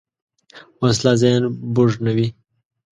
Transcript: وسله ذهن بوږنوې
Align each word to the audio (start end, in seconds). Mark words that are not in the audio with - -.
وسله 0.81 1.11
ذهن 1.21 1.43
بوږنوې 1.73 2.27